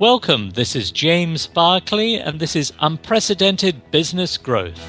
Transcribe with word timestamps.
Welcome, 0.00 0.50
this 0.50 0.74
is 0.74 0.90
James 0.90 1.46
Barclay, 1.46 2.14
and 2.14 2.40
this 2.40 2.56
is 2.56 2.72
Unprecedented 2.80 3.92
Business 3.92 4.36
Growth. 4.36 4.80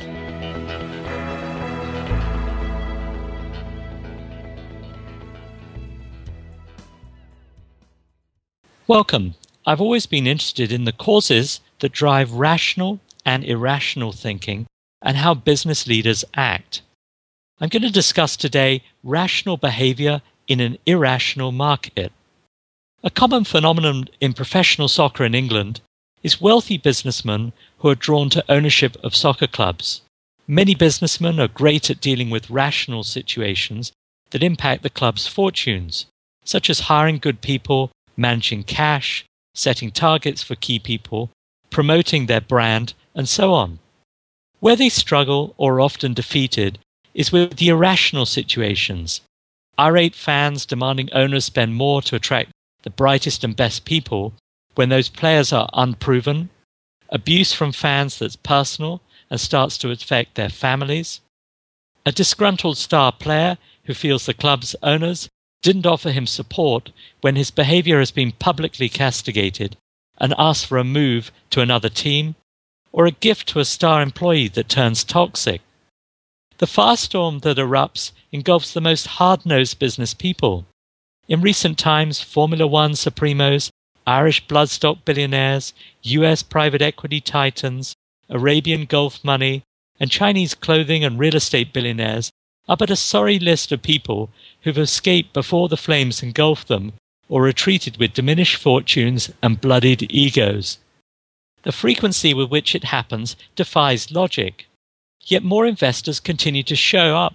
Welcome. 8.88 9.36
I've 9.64 9.80
always 9.80 10.08
been 10.08 10.26
interested 10.26 10.72
in 10.72 10.86
the 10.86 10.92
causes 10.92 11.60
that 11.82 11.92
drive 11.92 12.32
rational 12.32 13.00
and 13.24 13.44
irrational 13.44 14.12
thinking 14.12 14.66
and 15.04 15.18
how 15.18 15.36
business 15.36 15.86
leaders 15.86 16.26
act. 16.34 16.82
I'm 17.62 17.70
going 17.70 17.84
to 17.84 17.92
discuss 17.92 18.36
today 18.36 18.82
rational 19.04 19.58
behavior 19.58 20.24
in 20.48 20.60
an 20.60 20.80
irrational 20.88 21.52
market. 21.52 22.12
A 23.06 23.12
common 23.12 23.44
phenomenon 23.44 24.10
in 24.20 24.34
professional 24.34 24.88
soccer 24.88 25.24
in 25.26 25.36
England 25.36 25.80
is 26.24 26.42
wealthy 26.42 26.76
businessmen 26.76 27.54
who 27.78 27.90
are 27.90 27.94
drawn 27.94 28.32
to 28.32 28.44
ownership 28.50 28.98
of 29.04 29.16
soccer 29.16 29.46
clubs. 29.46 30.02
Many 30.48 30.74
businessmen 30.74 31.40
are 31.40 31.48
great 31.48 31.92
at 31.92 32.02
dealing 32.02 32.32
with 32.32 32.50
rational 32.50 33.04
situations 33.04 33.92
that 34.32 34.42
impact 34.42 34.82
the 34.82 34.90
club's 34.90 35.28
fortunes, 35.28 36.08
such 36.46 36.68
as 36.68 36.90
hiring 36.90 37.20
good 37.20 37.42
people, 37.42 37.92
managing 38.18 38.64
cash, 38.64 39.24
setting 39.54 39.92
targets 39.92 40.42
for 40.42 40.56
key 40.56 40.80
people, 40.80 41.30
promoting 41.70 42.26
their 42.26 42.42
brand, 42.42 42.96
and 43.14 43.30
so 43.30 43.54
on. 43.54 43.78
Where 44.62 44.76
they 44.76 44.90
struggle 44.90 45.54
or 45.58 45.76
are 45.76 45.82
often 45.82 46.16
defeated 46.16 46.80
is 47.14 47.32
with 47.32 47.58
the 47.58 47.68
irrational 47.68 48.26
situations. 48.26 49.22
Irate 49.78 50.16
fans 50.16 50.66
demanding 50.66 51.14
owners 51.14 51.46
spend 51.46 51.76
more 51.76 52.02
to 52.02 52.16
attract 52.16 52.50
the 52.86 52.90
brightest 52.92 53.44
and 53.44 53.56
best 53.56 53.84
people 53.84 54.34
when 54.76 54.90
those 54.90 55.10
players 55.10 55.52
are 55.52 55.70
unproven, 55.74 56.50
abuse 57.10 57.52
from 57.52 57.72
fans 57.72 58.20
that's 58.20 58.36
personal 58.38 59.02
and 59.30 59.42
starts 59.42 59.78
to 59.80 59.90
affect 59.90 60.36
their 60.36 60.50
families, 60.50 61.20
a 62.06 62.12
disgruntled 62.12 62.78
star 62.78 63.12
player 63.12 63.58
who 63.86 63.94
feels 63.94 64.26
the 64.26 64.34
club's 64.34 64.76
owners 64.84 65.28
didn't 65.64 65.88
offer 65.88 66.12
him 66.12 66.28
support 66.28 66.92
when 67.22 67.36
his 67.36 67.50
behavior 67.50 67.98
has 67.98 68.12
been 68.12 68.32
publicly 68.32 68.88
castigated 68.88 69.76
and 70.20 70.36
asks 70.38 70.64
for 70.64 70.78
a 70.78 70.84
move 70.84 71.32
to 71.50 71.62
another 71.62 71.90
team, 71.90 72.36
or 72.92 73.08
a 73.08 73.12
gift 73.12 73.48
to 73.48 73.60
a 73.60 73.66
star 73.66 74.02
employee 74.02 74.48
that 74.48 74.70
turns 74.70 75.04
toxic. 75.04 75.62
The 76.60 76.68
firestorm 76.68 77.42
that 77.42 77.58
erupts 77.58 78.12
engulfs 78.32 78.72
the 78.72 78.80
most 78.80 79.08
hard 79.08 79.46
nosed 79.46 79.80
business 79.80 80.14
people. 80.14 80.66
In 81.28 81.42
recent 81.42 81.80
times, 81.80 82.22
Formula 82.22 82.68
One 82.68 82.92
supremos, 82.92 83.72
Irish 84.06 84.46
bloodstock 84.46 85.04
billionaires, 85.06 85.74
US 86.04 86.44
private 86.44 86.84
equity 86.84 87.20
titans, 87.20 87.96
Arabian 88.30 88.86
Gulf 88.86 89.24
money, 89.24 89.64
and 90.00 90.12
Chinese 90.12 90.54
clothing 90.54 91.04
and 91.04 91.18
real 91.18 91.36
estate 91.36 91.74
billionaires 91.74 92.30
are 92.70 92.78
but 92.78 92.92
a 92.92 92.96
sorry 92.96 93.40
list 93.40 93.72
of 93.72 93.82
people 93.82 94.30
who've 94.62 94.78
escaped 94.78 95.34
before 95.34 95.68
the 95.68 95.78
flames 95.78 96.22
engulfed 96.22 96.68
them 96.68 96.94
or 97.28 97.42
retreated 97.42 97.98
with 97.98 98.14
diminished 98.14 98.58
fortunes 98.58 99.32
and 99.42 99.62
bloodied 99.62 100.06
egos. 100.12 100.78
The 101.64 101.72
frequency 101.72 102.36
with 102.36 102.52
which 102.52 102.76
it 102.76 102.84
happens 102.86 103.36
defies 103.56 104.12
logic. 104.12 104.68
Yet 105.26 105.44
more 105.44 105.66
investors 105.66 106.20
continue 106.20 106.62
to 106.64 106.76
show 106.76 107.16
up. 107.18 107.34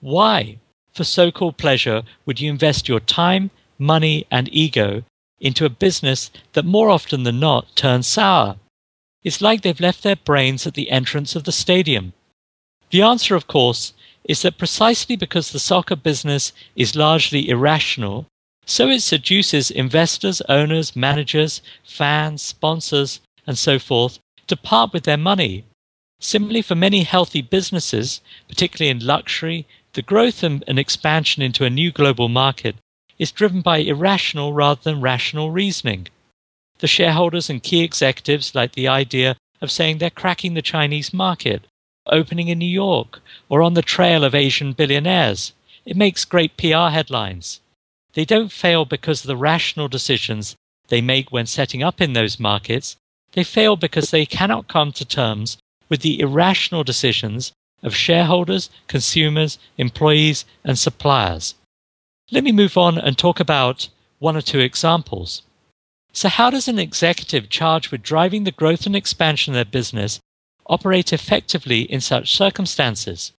Why? 0.00 0.58
For 0.92 1.04
so 1.04 1.30
called 1.30 1.56
pleasure 1.56 2.02
would 2.26 2.40
you 2.40 2.50
invest 2.50 2.88
your 2.88 3.00
time, 3.00 3.50
money, 3.78 4.26
and 4.30 4.48
ego 4.52 5.04
into 5.40 5.64
a 5.64 5.70
business 5.70 6.30
that 6.52 6.64
more 6.64 6.90
often 6.90 7.22
than 7.22 7.40
not 7.40 7.74
turns 7.76 8.06
sour? 8.06 8.56
It's 9.22 9.40
like 9.40 9.62
they've 9.62 9.80
left 9.80 10.02
their 10.02 10.16
brains 10.16 10.66
at 10.66 10.74
the 10.74 10.90
entrance 10.90 11.36
of 11.36 11.44
the 11.44 11.52
stadium. 11.52 12.12
The 12.90 13.02
answer, 13.02 13.34
of 13.34 13.46
course, 13.46 13.92
is 14.24 14.42
that 14.42 14.58
precisely 14.58 15.16
because 15.16 15.50
the 15.50 15.58
soccer 15.58 15.96
business 15.96 16.52
is 16.76 16.96
largely 16.96 17.48
irrational, 17.48 18.26
so 18.66 18.88
it 18.88 19.00
seduces 19.00 19.70
investors, 19.70 20.40
owners, 20.48 20.94
managers, 20.94 21.62
fans, 21.84 22.42
sponsors, 22.42 23.20
and 23.46 23.58
so 23.58 23.78
forth 23.78 24.18
to 24.46 24.56
part 24.56 24.92
with 24.92 25.04
their 25.04 25.16
money. 25.16 25.64
Similarly, 26.20 26.62
for 26.62 26.74
many 26.74 27.02
healthy 27.02 27.40
businesses, 27.40 28.20
particularly 28.48 28.90
in 28.90 29.06
luxury, 29.06 29.66
the 29.92 30.02
growth 30.02 30.42
and, 30.42 30.62
and 30.68 30.78
expansion 30.78 31.42
into 31.42 31.64
a 31.64 31.70
new 31.70 31.90
global 31.90 32.28
market 32.28 32.76
is 33.18 33.32
driven 33.32 33.60
by 33.60 33.78
irrational 33.78 34.52
rather 34.52 34.80
than 34.82 35.00
rational 35.00 35.50
reasoning. 35.50 36.06
The 36.78 36.86
shareholders 36.86 37.50
and 37.50 37.62
key 37.62 37.82
executives 37.82 38.54
like 38.54 38.72
the 38.72 38.88
idea 38.88 39.36
of 39.60 39.70
saying 39.70 39.98
they're 39.98 40.10
cracking 40.10 40.54
the 40.54 40.62
Chinese 40.62 41.12
market, 41.12 41.66
opening 42.06 42.48
in 42.48 42.58
New 42.58 42.64
York, 42.64 43.20
or 43.48 43.62
on 43.62 43.74
the 43.74 43.82
trail 43.82 44.24
of 44.24 44.34
Asian 44.34 44.72
billionaires. 44.72 45.52
It 45.84 45.96
makes 45.96 46.24
great 46.24 46.56
PR 46.56 46.88
headlines. 46.88 47.60
They 48.14 48.24
don't 48.24 48.52
fail 48.52 48.84
because 48.84 49.20
of 49.22 49.26
the 49.26 49.36
rational 49.36 49.88
decisions 49.88 50.56
they 50.88 51.00
make 51.00 51.30
when 51.30 51.46
setting 51.46 51.82
up 51.82 52.00
in 52.00 52.12
those 52.12 52.40
markets. 52.40 52.96
They 53.32 53.44
fail 53.44 53.76
because 53.76 54.10
they 54.10 54.24
cannot 54.24 54.68
come 54.68 54.92
to 54.92 55.04
terms 55.04 55.58
with 55.88 56.00
the 56.00 56.20
irrational 56.20 56.84
decisions 56.84 57.52
of 57.82 57.94
shareholders, 57.94 58.70
consumers, 58.88 59.58
employees, 59.78 60.44
and 60.64 60.78
suppliers. 60.78 61.54
Let 62.30 62.44
me 62.44 62.52
move 62.52 62.76
on 62.76 62.98
and 62.98 63.16
talk 63.16 63.40
about 63.40 63.88
one 64.18 64.36
or 64.36 64.42
two 64.42 64.60
examples. 64.60 65.42
So, 66.12 66.28
how 66.28 66.50
does 66.50 66.68
an 66.68 66.78
executive 66.78 67.48
charged 67.48 67.90
with 67.90 68.02
driving 68.02 68.44
the 68.44 68.52
growth 68.52 68.86
and 68.86 68.96
expansion 68.96 69.52
of 69.52 69.56
their 69.56 69.64
business 69.64 70.20
operate 70.66 71.12
effectively 71.12 71.82
in 71.82 72.00
such 72.00 72.36
circumstances? 72.36 73.32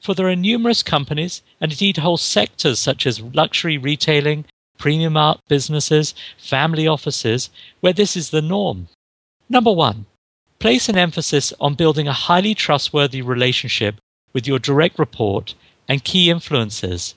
For 0.00 0.14
there 0.14 0.28
are 0.28 0.36
numerous 0.36 0.82
companies 0.82 1.42
and 1.60 1.72
indeed 1.72 1.98
whole 1.98 2.16
sectors 2.16 2.78
such 2.78 3.06
as 3.06 3.20
luxury 3.20 3.78
retailing, 3.78 4.44
premium 4.78 5.16
art 5.16 5.40
businesses, 5.48 6.14
family 6.36 6.86
offices, 6.86 7.50
where 7.80 7.92
this 7.92 8.16
is 8.16 8.30
the 8.30 8.42
norm. 8.42 8.88
Number 9.48 9.72
one, 9.72 10.06
Place 10.58 10.88
an 10.88 10.96
emphasis 10.96 11.52
on 11.60 11.74
building 11.74 12.08
a 12.08 12.12
highly 12.12 12.54
trustworthy 12.54 13.20
relationship 13.20 13.96
with 14.32 14.46
your 14.46 14.58
direct 14.58 14.98
report 14.98 15.54
and 15.86 16.02
key 16.02 16.28
influencers. 16.28 17.14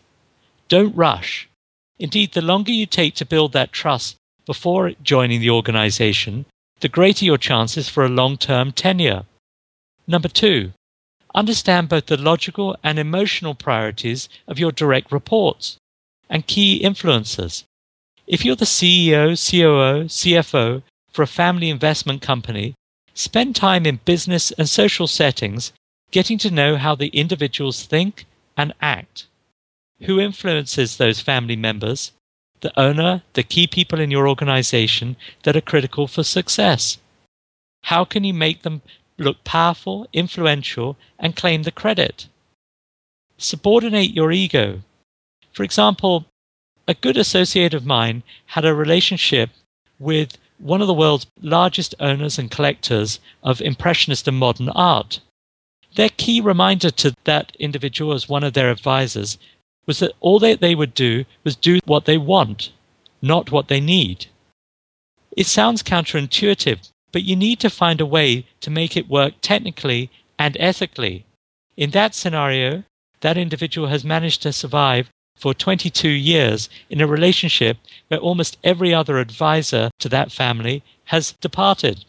Don't 0.67 0.95
rush. 0.95 1.47
Indeed, 1.97 2.33
the 2.33 2.41
longer 2.41 2.71
you 2.71 2.85
take 2.85 3.15
to 3.15 3.25
build 3.25 3.53
that 3.53 3.71
trust 3.71 4.15
before 4.45 4.91
joining 5.03 5.41
the 5.41 5.49
organization, 5.49 6.45
the 6.81 6.89
greater 6.89 7.25
your 7.25 7.37
chances 7.37 7.89
for 7.89 8.03
a 8.05 8.09
long 8.09 8.37
term 8.37 8.71
tenure. 8.71 9.25
Number 10.07 10.27
two, 10.27 10.73
understand 11.33 11.89
both 11.89 12.07
the 12.07 12.17
logical 12.17 12.77
and 12.83 12.99
emotional 12.99 13.53
priorities 13.53 14.27
of 14.47 14.59
your 14.59 14.71
direct 14.71 15.11
reports 15.11 15.77
and 16.29 16.47
key 16.47 16.81
influencers. 16.83 17.63
If 18.27 18.45
you're 18.45 18.55
the 18.55 18.65
CEO, 18.65 19.35
COO, 19.35 20.05
CFO 20.05 20.83
for 21.11 21.23
a 21.23 21.27
family 21.27 21.69
investment 21.69 22.21
company, 22.21 22.75
Spend 23.19 23.53
time 23.53 23.85
in 23.85 23.99
business 24.05 24.51
and 24.51 24.69
social 24.69 25.05
settings 25.05 25.73
getting 26.09 26.37
to 26.37 26.49
know 26.49 26.77
how 26.77 26.95
the 26.95 27.09
individuals 27.09 27.83
think 27.83 28.25
and 28.55 28.73
act. 28.81 29.27
Who 30.03 30.21
influences 30.21 30.95
those 30.95 31.19
family 31.19 31.57
members? 31.57 32.13
The 32.61 32.71
owner, 32.79 33.23
the 33.33 33.43
key 33.43 33.67
people 33.67 33.99
in 33.99 34.09
your 34.09 34.25
organization 34.29 35.17
that 35.43 35.57
are 35.57 35.71
critical 35.71 36.07
for 36.07 36.23
success. 36.23 36.97
How 37.83 38.05
can 38.05 38.23
you 38.23 38.33
make 38.33 38.61
them 38.61 38.83
look 39.17 39.43
powerful, 39.43 40.07
influential, 40.13 40.95
and 41.19 41.35
claim 41.35 41.63
the 41.63 41.73
credit? 41.73 42.27
Subordinate 43.37 44.13
your 44.13 44.31
ego. 44.31 44.79
For 45.51 45.63
example, 45.63 46.25
a 46.87 46.93
good 46.93 47.17
associate 47.17 47.73
of 47.73 47.85
mine 47.85 48.23
had 48.45 48.63
a 48.63 48.73
relationship 48.73 49.49
with 49.99 50.37
one 50.59 50.81
of 50.81 50.87
the 50.87 50.93
world's 50.93 51.25
largest 51.41 51.95
owners 51.99 52.37
and 52.37 52.51
collectors 52.51 53.19
of 53.43 53.61
Impressionist 53.61 54.27
and 54.27 54.37
modern 54.37 54.69
art. 54.69 55.19
Their 55.95 56.09
key 56.09 56.41
reminder 56.41 56.91
to 56.91 57.15
that 57.23 57.55
individual 57.57 58.13
as 58.13 58.29
one 58.29 58.43
of 58.43 58.53
their 58.53 58.69
advisors 58.69 59.37
was 59.85 59.99
that 59.99 60.11
all 60.19 60.39
that 60.39 60.59
they 60.59 60.75
would 60.75 60.93
do 60.93 61.25
was 61.43 61.55
do 61.55 61.79
what 61.85 62.05
they 62.05 62.17
want, 62.17 62.71
not 63.21 63.51
what 63.51 63.69
they 63.69 63.79
need. 63.79 64.27
It 65.35 65.47
sounds 65.47 65.81
counterintuitive, 65.81 66.89
but 67.11 67.23
you 67.23 67.35
need 67.35 67.59
to 67.61 67.69
find 67.69 68.01
a 68.01 68.05
way 68.05 68.45
to 68.61 68.69
make 68.69 68.95
it 68.95 69.09
work 69.09 69.35
technically 69.41 70.11
and 70.37 70.55
ethically. 70.59 71.25
In 71.75 71.91
that 71.91 72.13
scenario, 72.13 72.83
that 73.21 73.37
individual 73.37 73.87
has 73.87 74.03
managed 74.03 74.41
to 74.43 74.53
survive 74.53 75.09
for 75.39 75.53
22 75.53 76.09
years 76.09 76.69
in 76.89 77.01
a 77.01 77.07
relationship 77.07 77.77
where 78.09 78.19
almost 78.19 78.57
every 78.63 78.93
other 78.93 79.17
advisor 79.17 79.89
to 79.99 80.09
that 80.09 80.31
family 80.31 80.83
has 81.05 81.31
departed. 81.41 82.05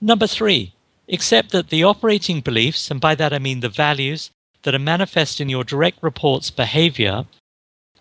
Number 0.00 0.26
three, 0.26 0.72
accept 1.08 1.50
that 1.50 1.68
the 1.68 1.84
operating 1.84 2.40
beliefs, 2.40 2.90
and 2.90 3.00
by 3.00 3.14
that 3.14 3.32
I 3.32 3.38
mean 3.38 3.60
the 3.60 3.68
values 3.68 4.30
that 4.62 4.74
are 4.74 4.78
manifest 4.78 5.40
in 5.40 5.48
your 5.48 5.64
direct 5.64 6.02
report's 6.02 6.50
behavior 6.50 7.26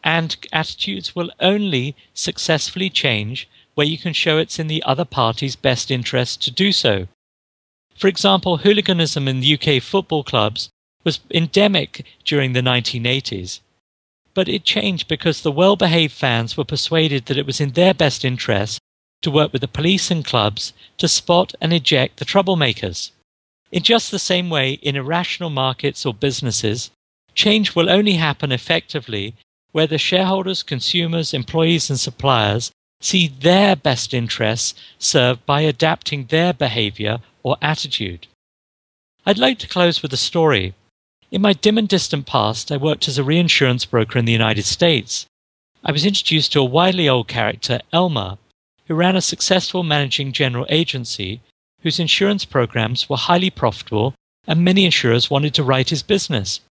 and 0.04 0.38
attitudes, 0.54 1.16
will 1.16 1.32
only 1.40 1.96
successfully 2.14 2.90
change 2.90 3.48
where 3.76 3.88
you 3.88 3.98
can 3.98 4.14
show 4.14 4.38
it's 4.38 4.60
in 4.60 4.68
the 4.68 4.82
other 4.84 5.06
party's 5.06 5.56
best 5.56 5.92
interest 5.92 6.42
to 6.44 6.52
do 6.52 6.72
so. 6.72 7.08
For 7.96 8.08
example, 8.08 8.58
hooliganism 8.58 9.28
in 9.28 9.44
UK 9.44 9.82
football 9.82 10.24
clubs 10.24 10.70
was 11.04 11.20
endemic 11.32 12.06
during 12.26 12.54
the 12.54 12.62
1980s. 12.62 13.60
But 14.38 14.48
it 14.48 14.64
changed 14.64 15.08
because 15.08 15.42
the 15.42 15.52
well 15.52 15.76
behaved 15.76 16.14
fans 16.14 16.56
were 16.56 16.64
persuaded 16.64 17.26
that 17.26 17.40
it 17.40 17.48
was 17.48 17.60
in 17.60 17.72
their 17.72 17.96
best 17.96 18.24
interest 18.24 18.78
to 19.24 19.32
work 19.32 19.52
with 19.52 19.62
the 19.62 19.68
police 19.68 20.12
and 20.12 20.24
clubs 20.24 20.74
to 21.00 21.08
spot 21.08 21.56
and 21.60 21.74
eject 21.74 22.18
the 22.18 22.26
troublemakers. 22.26 23.10
In 23.72 23.82
just 23.82 24.12
the 24.12 24.20
same 24.20 24.52
way, 24.52 24.74
in 24.74 24.96
irrational 24.96 25.50
markets 25.50 26.06
or 26.06 26.14
businesses, 26.14 26.92
change 27.34 27.74
will 27.74 27.90
only 27.90 28.14
happen 28.18 28.52
effectively 28.52 29.34
where 29.72 29.88
the 29.88 29.98
shareholders, 29.98 30.62
consumers, 30.62 31.34
employees, 31.34 31.90
and 31.90 32.00
suppliers 32.00 32.72
see 33.02 33.26
their 33.28 33.76
best 33.76 34.14
interests 34.14 34.76
served 35.00 35.48
by 35.48 35.62
adapting 35.62 36.28
their 36.28 36.54
behavior 36.54 37.22
or 37.42 37.58
attitude. 37.60 38.28
I'd 39.26 39.40
like 39.40 39.58
to 39.58 39.68
close 39.68 40.04
with 40.04 40.14
a 40.14 40.24
story. 40.32 40.76
In 41.30 41.42
my 41.42 41.52
dim 41.52 41.78
and 41.78 41.90
distant 41.90 42.26
past, 42.26 42.72
I 42.72 42.78
worked 42.78 43.10
as 43.10 43.18
a 43.18 43.24
reinsurance 43.24 43.84
broker 43.84 44.18
in 44.18 44.24
the 44.24 44.32
United 44.32 44.64
States. 44.64 45.26
I 45.84 45.92
was 45.92 46.06
introduced 46.06 46.54
to 46.54 46.62
a 46.62 46.64
wily 46.64 47.10
old 47.10 47.28
character, 47.28 47.82
Elmer, 47.92 48.38
who 48.86 48.96
ran 48.96 49.18
a 49.18 49.22
successful 49.22 49.84
managing 49.84 50.32
general 50.32 50.66
agency 50.70 51.42
whose 51.82 52.00
insurance 52.00 52.46
programs 52.46 53.10
were 53.10 53.18
highly 53.18 53.50
profitable 53.50 54.16
and 54.48 54.64
many 54.64 54.86
insurers 54.86 55.30
wanted 55.30 55.54
to 55.56 55.64
write 55.64 55.90
his 55.90 56.02
business. 56.02 56.62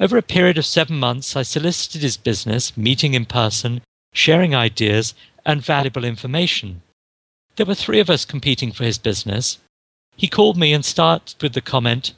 Over 0.00 0.18
a 0.18 0.22
period 0.22 0.58
of 0.58 0.66
seven 0.66 0.98
months, 0.98 1.36
I 1.36 1.42
solicited 1.42 2.02
his 2.02 2.16
business, 2.16 2.76
meeting 2.76 3.14
in 3.14 3.24
person, 3.24 3.82
sharing 4.12 4.52
ideas, 4.52 5.14
and 5.44 5.64
valuable 5.64 6.04
information. 6.04 6.82
There 7.54 7.66
were 7.66 7.76
three 7.76 8.00
of 8.00 8.10
us 8.10 8.24
competing 8.24 8.72
for 8.72 8.82
his 8.82 8.98
business. 8.98 9.58
He 10.16 10.26
called 10.26 10.56
me 10.56 10.72
and 10.72 10.84
started 10.84 11.40
with 11.40 11.52
the 11.52 11.60
comment, 11.60 12.14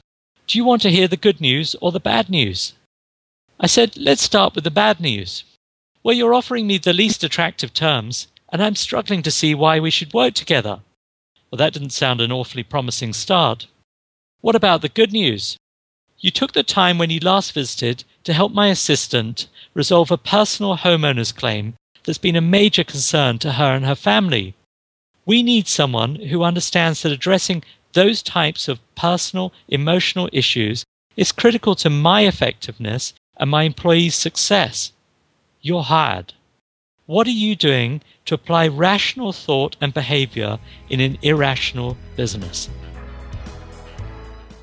Do 0.49 0.57
you 0.57 0.65
want 0.65 0.81
to 0.81 0.89
hear 0.89 1.07
the 1.07 1.15
good 1.15 1.39
news 1.39 1.75
or 1.79 1.91
the 1.91 1.99
bad 1.99 2.27
news? 2.27 2.73
I 3.59 3.67
said, 3.67 3.95
Let's 3.95 4.23
start 4.23 4.55
with 4.55 4.63
the 4.63 4.71
bad 4.71 4.99
news. 4.99 5.43
Well, 6.01 6.15
you're 6.15 6.33
offering 6.33 6.65
me 6.65 6.79
the 6.79 6.91
least 6.91 7.23
attractive 7.23 7.71
terms, 7.71 8.25
and 8.51 8.59
I'm 8.59 8.75
struggling 8.75 9.21
to 9.21 9.29
see 9.29 9.53
why 9.53 9.79
we 9.79 9.91
should 9.91 10.11
work 10.11 10.33
together. 10.33 10.79
Well, 11.51 11.57
that 11.57 11.73
didn't 11.73 11.91
sound 11.91 12.19
an 12.19 12.31
awfully 12.31 12.63
promising 12.63 13.13
start. 13.13 13.67
What 14.41 14.55
about 14.55 14.81
the 14.81 14.89
good 14.89 15.13
news? 15.13 15.55
You 16.17 16.31
took 16.31 16.53
the 16.53 16.63
time 16.63 16.97
when 16.97 17.11
you 17.11 17.19
last 17.19 17.51
visited 17.51 18.03
to 18.23 18.33
help 18.33 18.51
my 18.51 18.69
assistant 18.69 19.45
resolve 19.75 20.09
a 20.09 20.17
personal 20.17 20.77
homeowner's 20.77 21.31
claim 21.31 21.75
that's 22.05 22.17
been 22.17 22.35
a 22.35 22.41
major 22.41 22.83
concern 22.83 23.37
to 23.39 23.51
her 23.51 23.75
and 23.75 23.85
her 23.85 23.93
family. 23.93 24.55
We 25.27 25.43
need 25.43 25.67
someone 25.67 26.15
who 26.15 26.41
understands 26.41 27.03
that 27.03 27.11
addressing 27.11 27.63
those 27.93 28.21
types 28.21 28.67
of 28.67 28.79
personal, 28.95 29.53
emotional 29.67 30.29
issues 30.31 30.83
is 31.15 31.31
critical 31.31 31.75
to 31.75 31.89
my 31.89 32.21
effectiveness 32.25 33.13
and 33.37 33.49
my 33.49 33.63
employees' 33.63 34.15
success. 34.15 34.91
You're 35.61 35.83
hired. 35.83 36.33
What 37.05 37.25
are 37.27 37.31
you 37.31 37.55
doing 37.55 38.01
to 38.25 38.35
apply 38.35 38.67
rational 38.67 39.33
thought 39.33 39.75
and 39.81 39.93
behavior 39.93 40.59
in 40.89 40.99
an 40.99 41.17
irrational 41.21 41.97
business? 42.15 42.69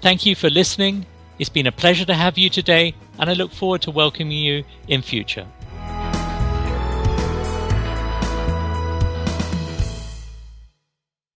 Thank 0.01 0.25
you 0.25 0.37
for 0.37 0.49
listening. 0.49 1.07
It's 1.39 1.51
been 1.51 1.67
a 1.67 1.73
pleasure 1.73 2.05
to 2.05 2.15
have 2.15 2.39
you 2.39 2.49
today, 2.49 2.95
and 3.19 3.29
I 3.29 3.33
look 3.33 3.51
forward 3.51 3.83
to 3.83 3.91
welcoming 3.91 4.39
you 4.39 4.65
in 4.87 5.03
future. 5.03 5.47